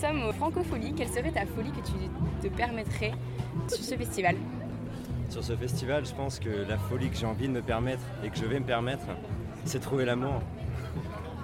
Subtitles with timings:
[0.00, 0.94] sommes au Francofolie.
[0.94, 1.92] Quelle serait ta folie que tu
[2.42, 3.12] te permettrais
[3.68, 4.36] sur ce festival
[5.28, 8.30] Sur ce festival, je pense que la folie que j'ai envie de me permettre et
[8.30, 9.04] que je vais me permettre,
[9.64, 10.40] c'est trouver l'amour,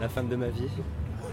[0.00, 0.68] la femme de ma vie.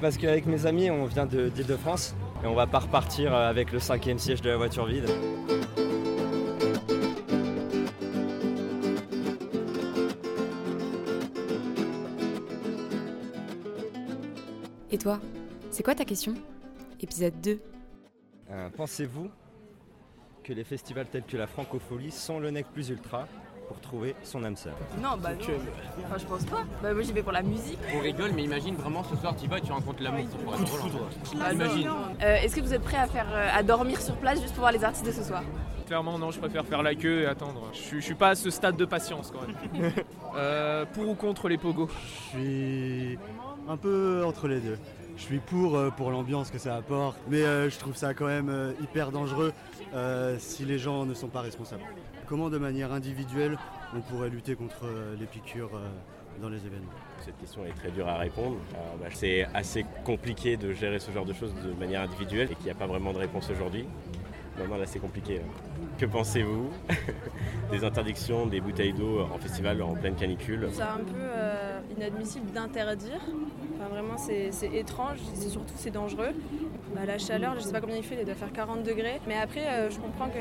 [0.02, 2.14] Parce qu'avec mes amis, on vient d'Île-de-France
[2.44, 5.10] et on va pas repartir avec le cinquième siège de la voiture vide.
[14.92, 15.20] Et toi,
[15.72, 16.36] c'est quoi ta question?
[17.04, 17.60] Épisode 2.
[18.52, 19.30] Euh, Pensez-vous
[20.44, 23.28] que les festivals tels que la Francophonie sont le nec plus ultra
[23.68, 24.76] pour trouver son âme sœur?
[25.02, 25.40] Non, bah non.
[26.06, 26.64] Enfin, je pense pas.
[26.82, 27.78] Bah, moi, j'y vais pour la musique.
[27.96, 30.26] On rigole, mais imagine vraiment ce soir, tu vas et tu rencontres l'amour.
[30.32, 31.02] ça pourrait être drôle,
[31.42, 31.52] hein.
[31.52, 31.90] Imagine.
[32.22, 34.62] Euh, Est-ce que vous êtes prêts à, faire, euh, à dormir sur place juste pour
[34.62, 35.44] voir les artistes de ce soir?
[35.88, 37.70] Clairement, non, je préfère faire la queue et attendre.
[37.74, 39.92] Je suis, je suis pas à ce stade de patience quand même.
[40.36, 41.90] Euh, pour ou contre les pogos?
[42.34, 43.20] Je suis
[43.68, 44.80] un peu entre les deux.
[45.16, 48.26] Je suis pour, euh, pour l'ambiance que ça apporte, mais euh, je trouve ça quand
[48.26, 49.54] même euh, hyper dangereux
[50.40, 51.84] si les gens ne sont pas responsables.
[52.26, 53.60] Comment de manière individuelle
[53.96, 54.86] on pourrait lutter contre
[55.20, 55.80] les piqûres
[56.42, 56.92] dans les événements?
[57.24, 58.58] Cette question est très dure à répondre.
[59.00, 62.66] Bah, c'est assez compliqué de gérer ce genre de choses de manière individuelle et qu'il
[62.66, 63.86] n'y a pas vraiment de réponse aujourd'hui.
[64.60, 65.42] Non, là c'est compliqué.
[65.98, 66.70] Que pensez-vous
[67.72, 70.70] des interdictions des bouteilles d'eau en festival en pleine canicule?
[70.72, 73.20] C'est un peu euh, inadmissible d'interdire.
[73.76, 75.18] Enfin, vraiment, c'est étrange.
[75.34, 76.32] C'est surtout, c'est dangereux.
[76.96, 79.20] Bah, la chaleur, je sais pas combien il fait, il doit faire 40 degrés.
[79.28, 80.40] Mais après, euh, je comprends que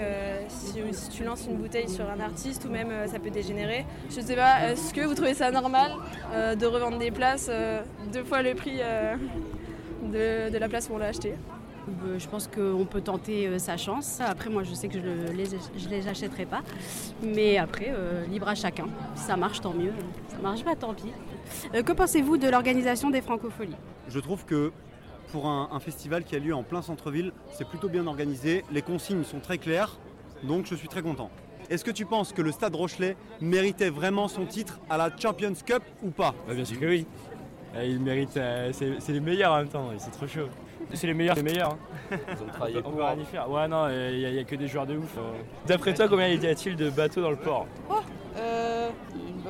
[0.48, 0.74] si,
[1.10, 3.86] tu lances une bouteille sur un artiste ou même euh, ça peut dégénérer.
[4.10, 5.92] Je sais pas, est-ce que vous trouvez ça normal
[6.58, 7.50] de revendre des places
[8.12, 8.78] deux fois le prix
[10.02, 11.34] de, de la place où on l'a acheté
[12.18, 14.20] Je pense qu'on peut tenter euh, sa chance.
[14.20, 16.62] Après, moi, je sais que je ne les, je les achèterai pas.
[17.22, 18.86] Mais après, euh, libre à chacun.
[19.14, 19.92] Si ça marche, tant mieux.
[20.28, 21.12] Ça marche pas, tant pis.
[21.74, 23.76] Euh, que pensez-vous de l'organisation des Francopholies?
[24.08, 24.72] Je trouve que
[25.32, 28.82] pour un, un festival qui a lieu en plein centre-ville, c'est plutôt bien organisé, les
[28.82, 29.98] consignes sont très claires,
[30.42, 31.30] donc je suis très content.
[31.70, 35.54] Est-ce que tu penses que le Stade Rochelet méritait vraiment son titre à la Champions
[35.64, 36.34] Cup ou pas?
[36.46, 37.06] Bah, bien sûr que oui.
[37.74, 38.36] Euh, Ils méritent.
[38.36, 40.48] euh, c'est c'est les meilleurs en même temps, c'est trop chaud.
[40.94, 41.70] C'est les meilleurs, les meilleurs.
[42.10, 42.16] hein.
[42.36, 42.92] Ils ont travaillé On pour.
[42.96, 43.50] peut rien y faire.
[43.50, 45.16] Ouais, non, il n'y a, que des joueurs de ouf.
[45.16, 45.20] euh.
[45.66, 47.66] D'après toi, combien y a-t-il de bateaux dans le port?
[47.90, 48.71] Euh, une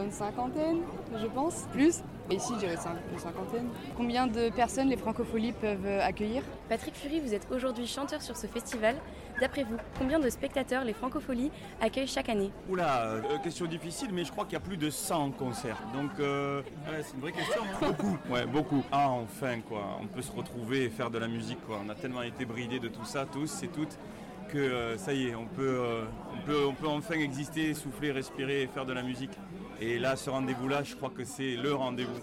[0.02, 0.78] bonne cinquantaine,
[1.20, 1.66] je pense.
[1.72, 2.76] Plus Ici, je dirais
[3.12, 3.68] une cinquantaine.
[3.96, 6.42] Combien de personnes les francopholies peuvent euh, accueillir?
[6.68, 8.96] Patrick Fury, vous êtes aujourd'hui chanteur sur ce festival.
[9.40, 12.50] D'après vous, combien de spectateurs les Francopholies accueillent chaque année?
[12.68, 15.82] Oula, euh, question difficile, mais je crois qu'il y a plus de 100 concerts.
[15.94, 17.62] Donc, euh, ouais, c'est une vraie question.
[17.62, 17.86] hein.
[17.88, 18.84] beaucoup, ouais, beaucoup.
[18.92, 19.98] Ah, enfin, quoi.
[20.00, 21.80] On peut se retrouver et faire de la musique, quoi.
[21.84, 23.98] On a tellement été bridés de tout ça, tous et toutes,
[24.58, 26.04] euh, ça y est, on peut, euh,
[26.34, 29.32] on, peut, on peut enfin exister, souffler, respirer faire de la musique.
[29.80, 32.20] Et là, ce rendez-vous-là, je crois que c'est le rendez-vous.